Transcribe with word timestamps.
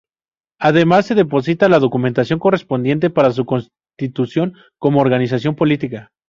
Además 0.59 1.05
se 1.05 1.13
deposita 1.13 1.69
la 1.69 1.77
documentación 1.77 2.39
correspondiente 2.39 3.11
para 3.11 3.29
su 3.31 3.45
constitución 3.45 4.55
como 4.79 4.99
organización 4.99 5.55
política. 5.55 6.09